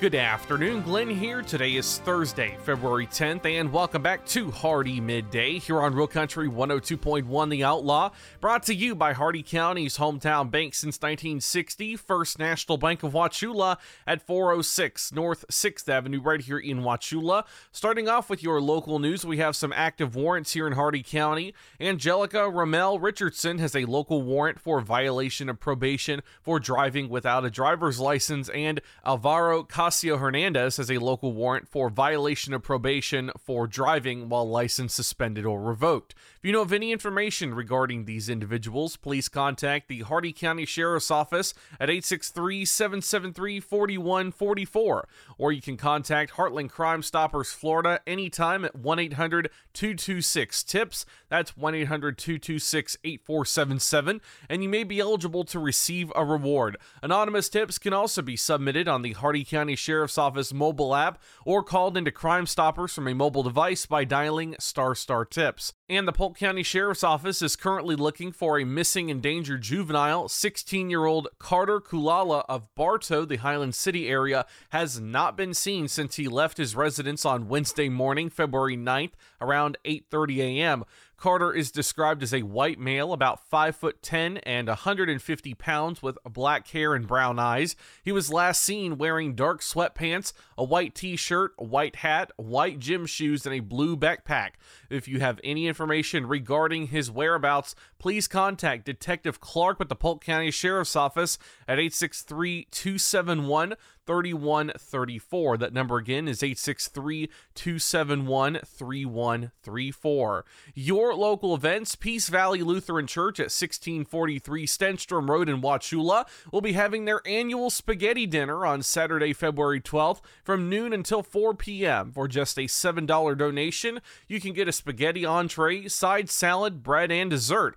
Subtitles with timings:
[0.00, 1.42] Good afternoon, Glenn here.
[1.42, 6.48] Today is Thursday, February 10th, and welcome back to Hardee Midday here on Real Country
[6.48, 8.10] 102.1 The Outlaw.
[8.40, 13.76] Brought to you by Hardee County's hometown bank since 1960, First National Bank of Wauchula
[14.06, 17.44] at 406 North 6th Avenue, right here in Wauchula.
[17.72, 21.54] Starting off with your local news, we have some active warrants here in Hardee County.
[21.80, 27.50] Angelica Ramel Richardson has a local warrant for violation of probation for driving without a
[27.50, 34.28] driver's license, and Alvaro Hernandez has a local warrant for violation of probation for driving
[34.28, 36.14] while license suspended or revoked.
[36.36, 41.10] If you know of any information regarding these individuals, please contact the Hardee County Sheriff's
[41.10, 48.76] Office at 863 773 4144, or you can contact Heartland Crime Stoppers Florida anytime at
[48.76, 51.06] 1 800 226 TIPS.
[51.30, 56.76] That's 1 800 226 8477, and you may be eligible to receive a reward.
[57.02, 61.62] Anonymous tips can also be submitted on the Hardee County Sheriff's Office mobile app or
[61.62, 65.72] called into Crime Stoppers from a mobile device by dialing star star tips.
[65.90, 70.28] And the Polk County Sheriff's Office is currently looking for a missing endangered juvenile.
[70.28, 75.88] 16 year old Carter Kulala of Bartow, the Highland City area, has not been seen
[75.88, 80.84] since he left his residence on Wednesday morning, February 9th, around 8:30 a.m.
[81.16, 86.16] Carter is described as a white male, about 5 foot 10 and 150 pounds with
[86.22, 87.74] black hair and brown eyes.
[88.04, 93.46] He was last seen wearing dark sweatpants, a white t-shirt, white hat, white gym shoes,
[93.46, 94.50] and a blue backpack.
[94.90, 95.77] If you have any information
[96.26, 102.68] regarding his whereabouts, please contact Detective Clark with the Polk County Sheriff's Office at 863
[102.70, 103.74] 271
[104.08, 105.58] 3134.
[105.58, 110.44] That number again is 863 271 3134.
[110.74, 116.72] Your local events Peace Valley Lutheran Church at 1643 Stenstrom Road in Wauchula will be
[116.72, 122.10] having their annual spaghetti dinner on Saturday, February 12th from noon until 4 p.m.
[122.10, 127.28] For just a $7 donation, you can get a spaghetti entree, side salad, bread, and
[127.28, 127.76] dessert.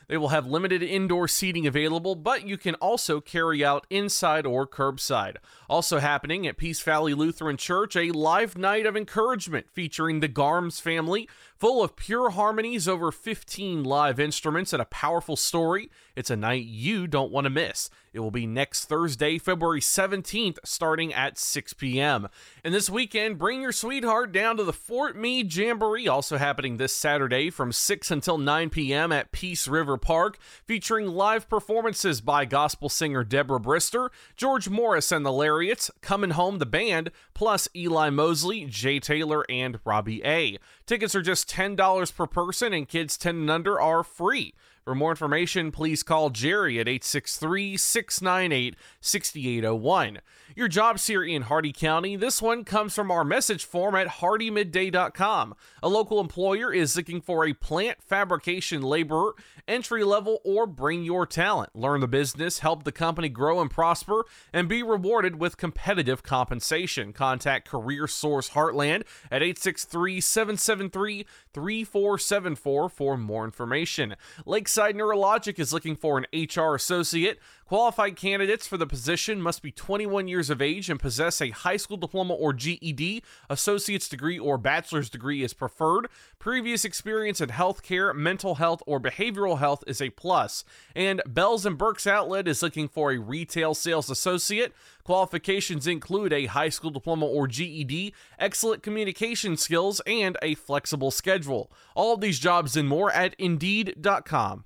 [0.11, 4.67] They will have limited indoor seating available, but you can also carry out inside or
[4.67, 5.37] curbside.
[5.69, 10.81] Also happening at Peace Valley Lutheran Church, a live night of encouragement featuring the Garms
[10.81, 15.89] family, full of pure harmonies over 15 live instruments and a powerful story.
[16.13, 17.89] It's a night you don't want to miss.
[18.13, 22.27] It will be next Thursday, February 17th, starting at 6 p.m.
[22.61, 26.93] And this weekend, bring your sweetheart down to the Fort Meade Jamboree, also happening this
[26.93, 29.13] Saturday from 6 until 9 p.m.
[29.13, 35.25] at Peace River Park, featuring live performances by gospel singer Deborah Brister, George Morris and
[35.25, 40.57] the Lariats, Coming Home the Band, plus Eli Mosley, Jay Taylor, and Robbie A.
[40.85, 44.53] Tickets are just $10 per person, and kids 10 and under are free.
[44.83, 50.19] For more information, please call Jerry at 863 698 6801.
[50.55, 52.15] Your jobs here in Hardee County.
[52.15, 55.55] This one comes from our message form at hardeemidday.com.
[55.83, 59.35] A local employer is looking for a plant fabrication laborer,
[59.67, 61.75] entry level, or bring your talent.
[61.75, 67.13] Learn the business, help the company grow and prosper, and be rewarded with competitive compensation.
[67.13, 74.15] Contact Career Source Heartland at 863 773 3474 for more information.
[74.45, 77.39] Lakeside Neurologic is looking for an HR associate.
[77.71, 81.77] Qualified candidates for the position must be 21 years of age and possess a high
[81.77, 83.23] school diploma or GED.
[83.49, 86.09] Associate's degree or bachelor's degree is preferred.
[86.37, 90.65] Previous experience in healthcare, mental health, or behavioral health is a plus.
[90.97, 94.73] And Bealls and Burkes Outlet is looking for a retail sales associate.
[95.05, 101.71] Qualifications include a high school diploma or GED, excellent communication skills, and a flexible schedule.
[101.95, 104.65] All of these jobs and more at Indeed.com.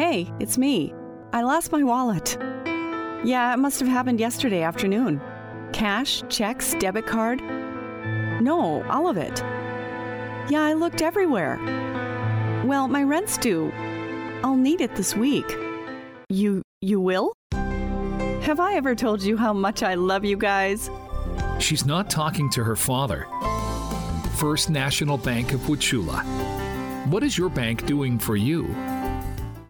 [0.00, 0.94] Hey, it's me.
[1.34, 2.38] I lost my wallet.
[3.22, 5.20] Yeah, it must have happened yesterday afternoon.
[5.74, 7.42] Cash, checks, debit card.
[8.40, 9.40] No, all of it.
[10.50, 11.58] Yeah, I looked everywhere.
[12.64, 13.70] Well, my rent's due.
[14.42, 15.44] I'll need it this week.
[16.30, 17.34] You you will?
[17.52, 20.88] Have I ever told you how much I love you guys?
[21.58, 23.26] She's not talking to her father.
[24.36, 26.24] First National Bank of Wauchula.
[27.08, 28.74] What is your bank doing for you?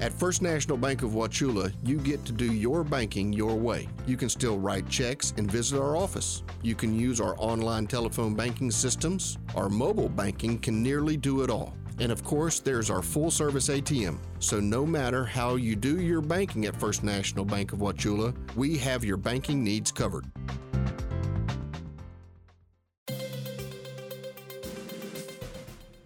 [0.00, 3.86] At First National Bank of Wauchula, you get to do your banking your way.
[4.06, 6.42] You can still write checks and visit our office.
[6.62, 9.36] You can use our online telephone banking systems.
[9.54, 11.76] Our mobile banking can nearly do it all.
[11.98, 14.16] And of course, there's our full service ATM.
[14.38, 18.78] So no matter how you do your banking at First National Bank of Wauchula, we
[18.78, 20.24] have your banking needs covered.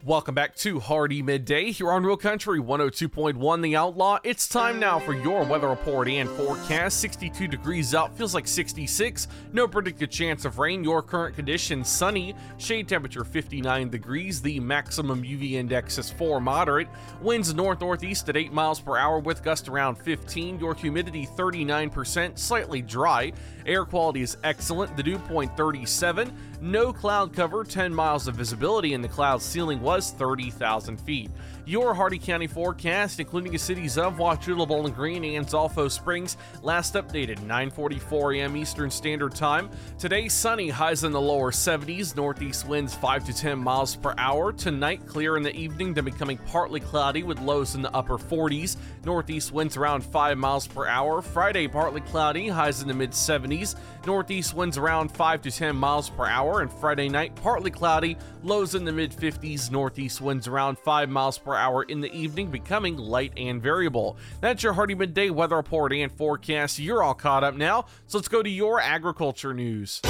[0.06, 4.18] Welcome back to Hardee Midday here on Real Country 102.1 The Outlaw.
[4.22, 7.00] It's time now for your weather report and forecast.
[7.00, 9.28] 62 degrees out, feels like 66.
[9.54, 10.84] No predicted chance of rain.
[10.84, 12.34] Your current condition sunny.
[12.58, 14.42] Shade temperature 59 degrees.
[14.42, 16.88] The maximum UV index is 4 moderate.
[17.22, 20.60] Winds north northeast at 8 miles per hour with gust around 15.
[20.60, 23.32] Your humidity 39%, slightly dry.
[23.64, 24.94] Air quality is excellent.
[24.98, 26.30] The dew point 37.
[26.64, 31.30] No cloud cover, 10 miles of visibility, and the cloud ceiling was 30,000 feet.
[31.66, 36.94] Your Hardee County forecast, including the cities of Wauchula, Bowling Green, and Zolfo Springs, last
[36.94, 38.56] updated 9:44 a.m.
[38.56, 39.68] Eastern Standard Time.
[39.98, 44.50] Today, sunny, highs in the lower 70s, northeast winds 5 to 10 miles per hour.
[44.52, 48.76] Tonight, clear in the evening, then becoming partly cloudy with lows in the upper 40s,
[49.04, 51.20] northeast winds around 5 miles per hour.
[51.20, 53.74] Friday, partly cloudy, highs in the mid 70s,
[54.06, 58.74] northeast winds around 5 to 10 miles per hour, and Friday night, partly cloudy, lows
[58.74, 62.96] in the mid 50s, northeast winds around 5 miles per hour in the evening, becoming
[62.96, 64.16] light and variable.
[64.40, 66.78] That's your Hardee Midday weather report and forecast.
[66.78, 70.00] You're all caught up now, so let's go to your agriculture news.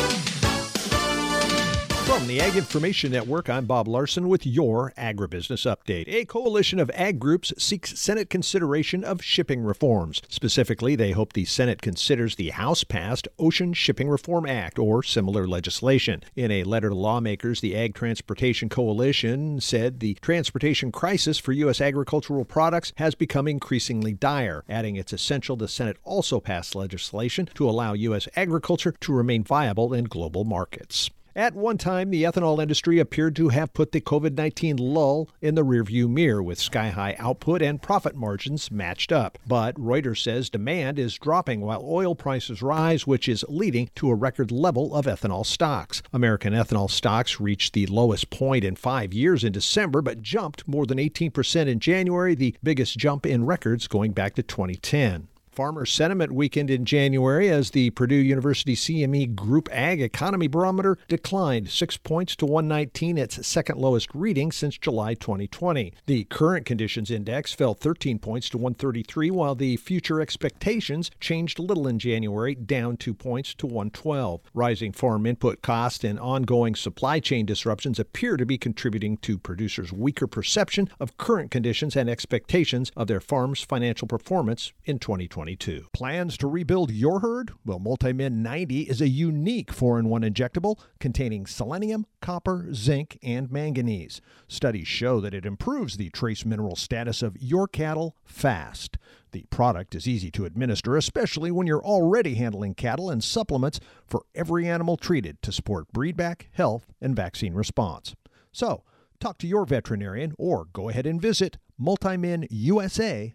[2.05, 6.05] From the Ag Information Network, I'm Bob Larson with your Agribusiness Update.
[6.07, 10.21] A coalition of ag groups seeks Senate consideration of shipping reforms.
[10.29, 15.49] Specifically, they hope the Senate considers the House passed Ocean Shipping Reform Act or similar
[15.49, 16.23] legislation.
[16.37, 21.81] In a letter to lawmakers, the Ag Transportation Coalition said the transportation crisis for U.S.
[21.81, 27.69] agricultural products has become increasingly dire, adding it's essential the Senate also pass legislation to
[27.69, 28.29] allow U.S.
[28.37, 31.09] agriculture to remain viable in global markets.
[31.37, 35.57] At one time, the ethanol industry appeared to have put the COVID 19 lull in
[35.57, 39.37] the rearview mirror with sky high output and profit margins matched up.
[39.45, 44.15] But Reuters says demand is dropping while oil prices rise, which is leading to a
[44.15, 46.03] record level of ethanol stocks.
[46.13, 50.87] American ethanol stocks reached the lowest point in five years in December, but jumped more
[50.87, 55.27] than 18% in January, the biggest jump in records going back to 2010.
[55.55, 61.71] Farmer Sentiment Weekend in January as the Purdue University CME Group Ag Economy Barometer declined
[61.71, 65.93] 6 points to 119, its second lowest reading since July 2020.
[66.07, 71.87] The Current Conditions Index fell 13 points to 133, while the Future Expectations changed little
[71.87, 74.41] in January, down 2 points to 112.
[74.55, 79.93] Rising farm input costs and ongoing supply chain disruptions appear to be contributing to producers'
[79.93, 85.44] weaker perception of current conditions and expectations of their farm's financial performance in 2020.
[85.45, 85.89] 2022.
[85.93, 87.53] Plans to rebuild your herd?
[87.67, 93.51] Well, Multimin 90 is a unique 4 in 1 injectable containing selenium, copper, zinc, and
[93.51, 94.21] manganese.
[94.49, 98.97] Studies show that it improves the trace mineral status of your cattle fast.
[99.33, 104.25] The product is easy to administer, especially when you're already handling cattle and supplements for
[104.35, 108.15] every animal treated to support breedback, health, and vaccine response.
[108.53, 108.83] So,
[109.21, 113.35] talk to your veterinarian or go ahead and visit multiminusa.com.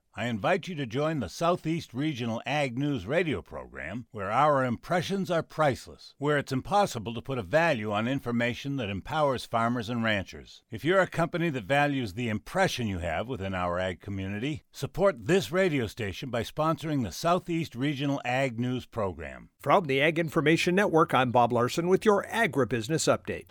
[0.13, 5.31] I invite you to join the Southeast Regional Ag News radio program, where our impressions
[5.31, 10.03] are priceless, where it's impossible to put a value on information that empowers farmers and
[10.03, 10.63] ranchers.
[10.69, 15.27] If you're a company that values the impression you have within our ag community, support
[15.27, 19.47] this radio station by sponsoring the Southeast Regional Ag News program.
[19.61, 23.45] From the Ag Information Network, I'm Bob Larson with your agribusiness update.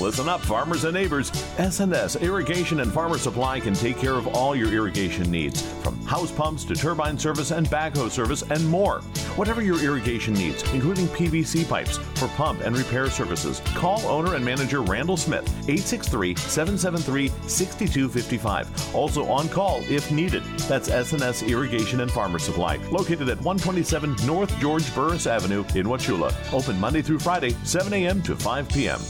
[0.00, 1.30] Listen up, farmers and neighbors.
[1.56, 6.30] SNS Irrigation and Farmer Supply can take care of all your irrigation needs, from house
[6.30, 9.00] pumps to turbine service and backhoe service and more.
[9.36, 14.44] Whatever your irrigation needs, including PVC pipes for pump and repair services, call owner and
[14.44, 18.94] manager Randall Smith, 863 773 6255.
[18.94, 20.44] Also on call if needed.
[20.68, 26.32] That's SNS Irrigation and Farmer Supply, located at 127 North George Burris Avenue in Wauchula.
[26.52, 28.22] Open Monday through Friday, 7 a.m.
[28.22, 29.00] to 5 p.m.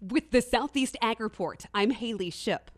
[0.00, 2.70] With the Southeast Ag Report, I'm Haley Ship.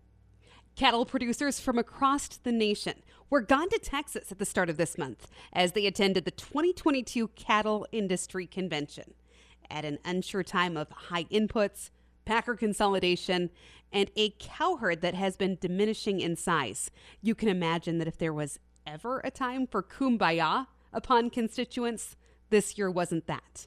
[0.74, 2.94] Cattle producers from across the nation
[3.32, 7.28] were gone to Texas at the start of this month as they attended the 2022
[7.28, 9.14] Cattle Industry Convention.
[9.70, 11.88] At an unsure time of high inputs,
[12.26, 13.48] packer consolidation,
[13.90, 16.90] and a cow herd that has been diminishing in size,
[17.22, 22.16] you can imagine that if there was ever a time for kumbaya upon constituents,
[22.50, 23.66] this year wasn't that.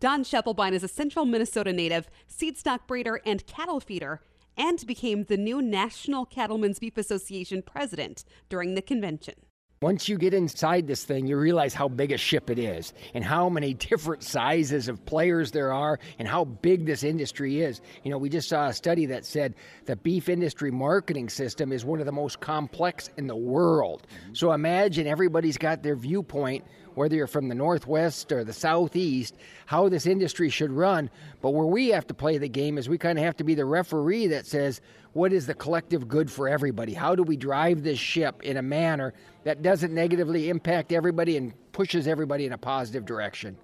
[0.00, 4.20] Don Schiefelbein is a central Minnesota native, seed stock breeder, and cattle feeder,
[4.58, 9.34] and became the new National Cattlemen's Beef Association president during the convention.
[9.80, 13.22] Once you get inside this thing, you realize how big a ship it is and
[13.22, 17.80] how many different sizes of players there are and how big this industry is.
[18.02, 19.54] You know, we just saw a study that said
[19.86, 24.04] the beef industry marketing system is one of the most complex in the world.
[24.08, 24.34] Mm-hmm.
[24.34, 26.64] So imagine everybody's got their viewpoint
[26.98, 29.36] whether you're from the Northwest or the Southeast,
[29.66, 31.08] how this industry should run.
[31.40, 33.54] But where we have to play the game is we kind of have to be
[33.54, 34.80] the referee that says,
[35.12, 36.92] what is the collective good for everybody?
[36.92, 39.14] How do we drive this ship in a manner
[39.44, 43.56] that doesn't negatively impact everybody and pushes everybody in a positive direction?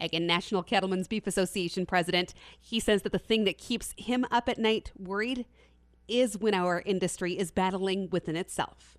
[0.00, 4.48] Again, National Cattlemen's Beef Association president, he says that the thing that keeps him up
[4.48, 5.46] at night worried
[6.08, 8.98] is when our industry is battling within itself.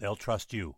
[0.00, 0.74] they'll trust you.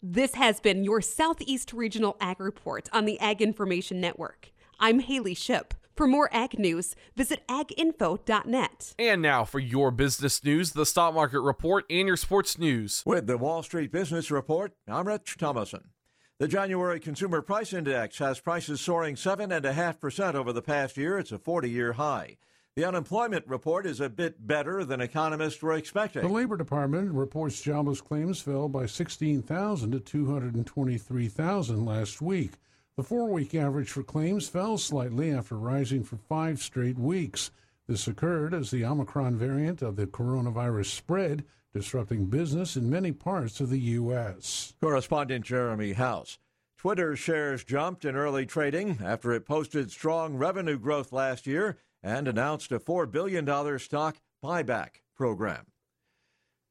[0.00, 4.52] This has been your Southeast Regional Ag Report on the Ag Information Network.
[4.80, 5.74] I'm Haley Ship.
[5.94, 8.94] For more ag news, visit aginfo.net.
[8.98, 13.02] And now for your business news, the stock market report, and your sports news.
[13.04, 15.90] With the Wall Street Business Report, I'm Rich Thomason.
[16.38, 21.18] The January Consumer Price Index has prices soaring 7.5% over the past year.
[21.18, 22.38] It's a 40 year high.
[22.74, 26.22] The unemployment report is a bit better than economists were expecting.
[26.22, 32.52] The Labor Department reports jobless claims fell by 16,000 to 223,000 last week.
[32.96, 37.50] The four week average for claims fell slightly after rising for five straight weeks.
[37.86, 43.60] This occurred as the Omicron variant of the coronavirus spread, disrupting business in many parts
[43.60, 44.72] of the U.S.
[44.80, 46.38] Correspondent Jeremy House.
[46.78, 52.26] Twitter shares jumped in early trading after it posted strong revenue growth last year and
[52.26, 55.66] announced a $4 billion stock buyback program.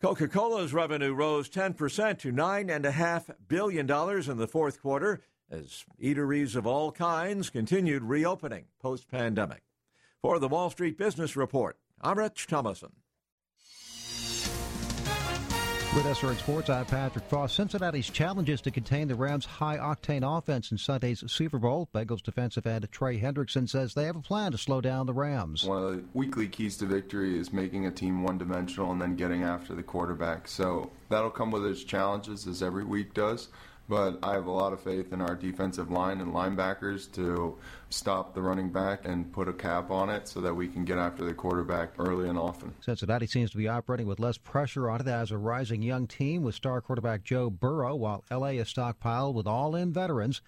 [0.02, 6.66] Coca Cola's revenue rose 10% to $9.5 billion in the fourth quarter as eateries of
[6.66, 9.62] all kinds continued reopening post pandemic.
[10.22, 12.94] For the Wall Street Business Report, I'm Rich Thomason.
[15.94, 17.52] With SRN Sports, I'm Patrick Foss.
[17.52, 21.90] Cincinnati's challenges to contain the Rams' high-octane offense in Sunday's Super Bowl.
[21.94, 25.66] Bengals defensive end Trey Hendrickson says they have a plan to slow down the Rams.
[25.66, 29.44] One of the weekly keys to victory is making a team one-dimensional and then getting
[29.44, 30.48] after the quarterback.
[30.48, 33.50] So that'll come with its challenges, as every week does
[33.92, 37.58] but I have a lot of faith in our defensive line and linebackers to
[37.90, 40.98] stop the running back and put a cap on it so that we can get
[40.98, 42.74] after the quarterback early and often.
[42.80, 46.42] Cincinnati seems to be operating with less pressure on it as a rising young team
[46.42, 50.42] with star quarterback Joe Burrow, while LA is stockpiled with all in veterans.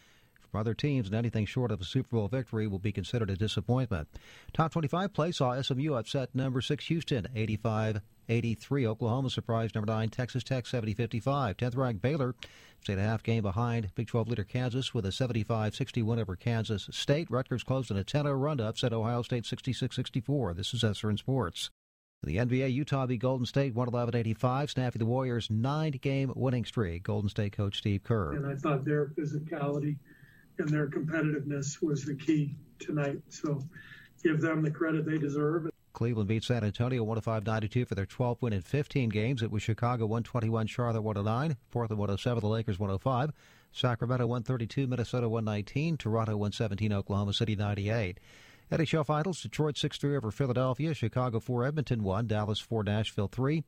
[0.50, 3.36] From other teams, and anything short of a Super Bowl victory will be considered a
[3.36, 4.08] disappointment.
[4.54, 8.88] Top 25 play saw SMU upset number 6 Houston 85 83.
[8.88, 11.58] Oklahoma surprised number 9 Texas Tech 70 55.
[11.58, 12.36] 10th ranked Baylor
[12.82, 16.36] stayed a half game behind Big 12 leader Kansas with a 75 60 win over
[16.36, 17.30] Kansas State.
[17.30, 20.53] Rutgers closed in a 10 0 run to upset Ohio State 66 64.
[20.53, 21.70] This is SRN Sports.
[22.24, 27.03] The NBA, Utah beat Golden State 111 85, snapping the Warriors' nine game winning streak.
[27.03, 28.34] Golden State coach Steve Kerr.
[28.34, 29.98] And I thought their physicality
[30.58, 33.22] and their competitiveness was the key tonight.
[33.27, 33.62] So
[34.24, 35.70] give them the credit they deserve.
[35.94, 39.42] Cleveland beat San Antonio 105-92 for their 12th win in 15 games.
[39.42, 43.32] It was Chicago 121, Charlotte 109, Portland 107, the Lakers 105,
[43.72, 48.20] Sacramento 132, Minnesota 119, Toronto 117, Oklahoma City 98.
[48.72, 53.64] NHL Finals: Detroit 6-3 over Philadelphia, Chicago 4, Edmonton 1, Dallas 4, Nashville 3.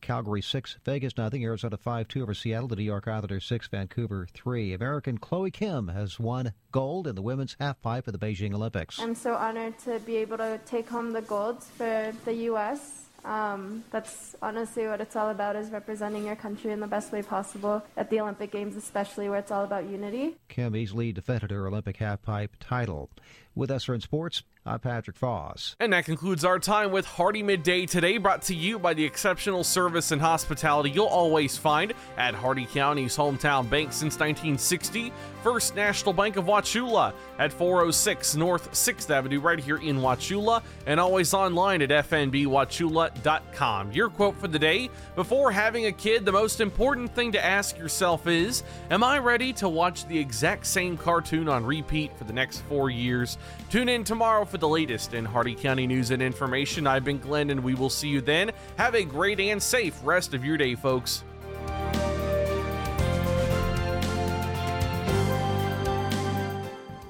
[0.00, 1.44] Calgary 6, Vegas nothing.
[1.44, 2.68] Arizona 5 2 over Seattle.
[2.68, 4.72] The New York Islanders 6, Vancouver 3.
[4.72, 8.98] American Chloe Kim has won gold in the women's halfpipe at the Beijing Olympics.
[8.98, 13.06] I'm so honored to be able to take home the gold for the U.S.
[13.24, 17.22] Um, that's honestly what it's all about is representing your country in the best way
[17.22, 20.36] possible at the Olympic Games, especially where it's all about unity.
[20.48, 23.10] Kim easily defended her Olympic halfpipe title.
[23.56, 25.74] With us SRN Sports, I'm Patrick Foss.
[25.80, 29.64] And that concludes our time with Hardee Midday today, brought to you by the exceptional
[29.64, 36.12] service and hospitality you'll always find at Hardee County's hometown bank since 1960, First National
[36.12, 41.82] Bank of Wauchula at 406 North 6th Avenue, right here in Wauchula, and always online
[41.82, 43.92] at fnbwauchula.com.
[43.92, 47.78] Your quote for the day Before having a kid, the most important thing to ask
[47.78, 52.32] yourself is Am I ready to watch the exact same cartoon on repeat for the
[52.32, 53.38] next four years?
[53.70, 56.86] Tune in tomorrow for the latest in Hardee County news and information.
[56.86, 58.50] I've been Glenn, and we will see you then.
[58.76, 61.24] Have a great and safe rest of your day, folks.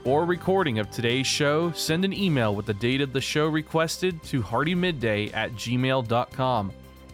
[0.04, 4.22] For recording of today's show, send an email with the date of the show requested
[4.24, 6.72] to hardeemidday at gmail.com.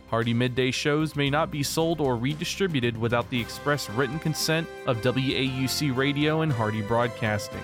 [0.09, 5.03] Hardee Midday shows may not be sold or redistributed without the express written consent of
[5.03, 7.61] WAUC Radio and Hardee Broadcasting.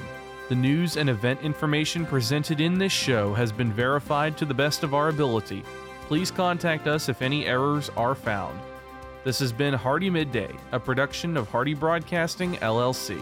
[0.49, 4.83] The news and event information presented in this show has been verified to the best
[4.83, 5.63] of our ability.
[6.09, 8.59] Please contact us if any errors are found.
[9.25, 13.21] This has been Hardee Midday, a production of Hardee Broadcasting, LLC.